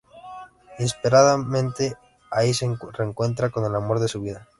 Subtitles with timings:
[0.79, 1.95] Inesperadamente
[2.31, 4.47] ahí se reencuentra con el amor de su vida.